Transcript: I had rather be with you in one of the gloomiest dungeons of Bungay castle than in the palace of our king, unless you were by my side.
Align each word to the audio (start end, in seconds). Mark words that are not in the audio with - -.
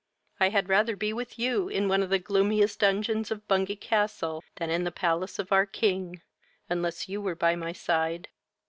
I 0.39 0.49
had 0.49 0.67
rather 0.67 0.95
be 0.95 1.13
with 1.13 1.37
you 1.37 1.69
in 1.69 1.87
one 1.87 2.01
of 2.01 2.09
the 2.09 2.17
gloomiest 2.17 2.79
dungeons 2.79 3.29
of 3.29 3.47
Bungay 3.47 3.75
castle 3.75 4.43
than 4.55 4.71
in 4.71 4.83
the 4.83 4.91
palace 4.91 5.37
of 5.37 5.51
our 5.51 5.67
king, 5.67 6.23
unless 6.67 7.07
you 7.07 7.21
were 7.21 7.35
by 7.35 7.55
my 7.55 7.71
side. 7.71 8.27